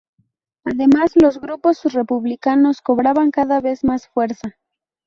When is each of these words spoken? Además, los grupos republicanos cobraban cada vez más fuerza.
Además, 0.63 1.11
los 1.13 1.39
grupos 1.39 1.83
republicanos 1.83 2.81
cobraban 2.81 3.29
cada 3.29 3.61
vez 3.61 3.83
más 3.83 4.07
fuerza. 4.07 4.57